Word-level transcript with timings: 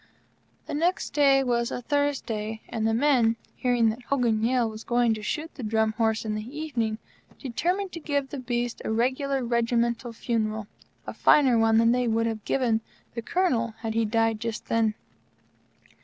The 0.65 0.73
next 0.73 1.11
day 1.11 1.43
was 1.43 1.69
a 1.69 1.83
Thursday, 1.83 2.61
and 2.67 2.87
the 2.87 2.93
men, 2.95 3.35
hearing 3.55 3.89
that 3.91 4.01
Yale 4.11 4.67
was 4.67 4.83
going 4.83 5.13
to 5.13 5.21
shoot 5.21 5.53
the 5.53 5.61
Drum 5.61 5.91
Horse 5.93 6.25
in 6.25 6.33
the 6.33 6.41
evening, 6.59 6.97
determined 7.37 7.91
to 7.91 7.99
give 7.99 8.29
the 8.29 8.39
beast 8.39 8.81
a 8.83 8.91
regular 8.91 9.45
regimental 9.45 10.11
funeral 10.11 10.65
a 11.05 11.13
finer 11.13 11.59
one 11.59 11.77
than 11.77 11.91
they 11.91 12.07
would 12.07 12.25
have 12.25 12.43
given 12.45 12.81
the 13.13 13.21
Colonel 13.21 13.75
had 13.81 13.93
he 13.93 14.03
died 14.03 14.39
just 14.39 14.69
then. 14.69 14.95